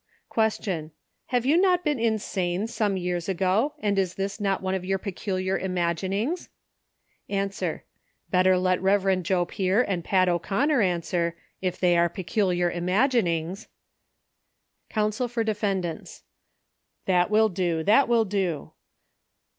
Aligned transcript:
Q.— 0.33 0.89
Have 1.27 1.45
you 1.45 1.57
not 1.61 1.83
been 1.83 1.99
insane 1.99 2.65
some 2.65 2.97
years 2.97 3.29
ago, 3.29 3.75
and 3.77 3.99
is 3.99 4.15
this 4.15 4.39
not 4.39 4.59
one 4.63 4.73
of 4.73 4.83
your 4.83 4.97
peculiar 4.97 5.59
imaginings? 5.59 6.49
^.—Better 7.29 8.57
let 8.57 8.81
Rev. 8.81 9.21
Joe 9.21 9.45
Pier 9.45 9.83
and 9.83 10.03
Pat 10.03 10.27
O'Conner 10.27 10.81
answer, 10.81 11.37
if 11.61 11.79
they 11.79 11.95
are" 11.95 12.09
peculiar 12.09 12.71
imaginings." 12.71 13.67
C.for 14.91 15.43
Z>'s.— 15.45 16.23
That 17.05 17.29
will 17.29 17.49
do, 17.49 17.83
that 17.83 18.07
will 18.07 18.25
do. 18.25 18.71